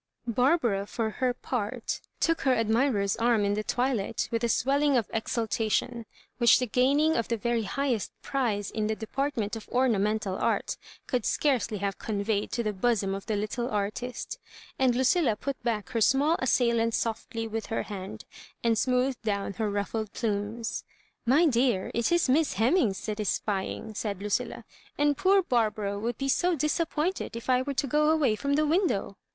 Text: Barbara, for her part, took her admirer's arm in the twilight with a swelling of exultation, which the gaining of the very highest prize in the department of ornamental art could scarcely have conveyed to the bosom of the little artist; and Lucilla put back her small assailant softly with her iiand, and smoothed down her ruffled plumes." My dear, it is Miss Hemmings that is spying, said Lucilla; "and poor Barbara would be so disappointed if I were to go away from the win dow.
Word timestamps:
Barbara, 0.25 0.87
for 0.87 1.11
her 1.11 1.31
part, 1.31 2.01
took 2.19 2.41
her 2.41 2.55
admirer's 2.55 3.15
arm 3.17 3.45
in 3.45 3.53
the 3.53 3.63
twilight 3.63 4.27
with 4.31 4.43
a 4.43 4.49
swelling 4.49 4.97
of 4.97 5.07
exultation, 5.13 6.07
which 6.39 6.57
the 6.57 6.65
gaining 6.65 7.15
of 7.15 7.27
the 7.27 7.37
very 7.37 7.61
highest 7.61 8.11
prize 8.23 8.71
in 8.71 8.87
the 8.87 8.95
department 8.95 9.55
of 9.55 9.69
ornamental 9.69 10.37
art 10.39 10.75
could 11.05 11.23
scarcely 11.23 11.77
have 11.77 11.99
conveyed 11.99 12.51
to 12.53 12.63
the 12.63 12.73
bosom 12.73 13.13
of 13.13 13.27
the 13.27 13.35
little 13.35 13.69
artist; 13.69 14.39
and 14.79 14.95
Lucilla 14.95 15.35
put 15.35 15.61
back 15.61 15.89
her 15.89 16.01
small 16.01 16.35
assailant 16.39 16.95
softly 16.95 17.47
with 17.47 17.67
her 17.67 17.83
iiand, 17.83 18.23
and 18.63 18.79
smoothed 18.79 19.21
down 19.21 19.53
her 19.53 19.69
ruffled 19.69 20.11
plumes." 20.13 20.83
My 21.37 21.45
dear, 21.45 21.91
it 21.93 22.11
is 22.11 22.27
Miss 22.27 22.53
Hemmings 22.53 23.05
that 23.05 23.19
is 23.19 23.29
spying, 23.29 23.93
said 23.93 24.19
Lucilla; 24.19 24.65
"and 24.97 25.15
poor 25.15 25.43
Barbara 25.43 25.99
would 25.99 26.17
be 26.17 26.27
so 26.27 26.55
disappointed 26.55 27.35
if 27.35 27.51
I 27.51 27.61
were 27.61 27.75
to 27.75 27.85
go 27.85 28.09
away 28.09 28.35
from 28.35 28.53
the 28.53 28.65
win 28.65 28.87
dow. 28.87 29.17